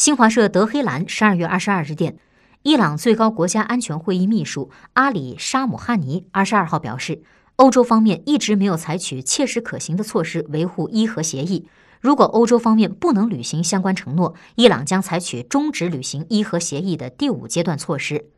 [0.00, 2.16] 新华社德黑兰十二月二十二日电
[2.62, 7.22] 伊朗最高国家安全会议秘书阿里沙姆哈尼二十二号表示
[7.56, 11.66] 欧洲方面一直没有采取切实可行的措施维护伊核协议。
[12.00, 18.30] 如果欧洲方面不能履行相关承诺伊朗将采取终止履行伊核协议的第五阶段措施。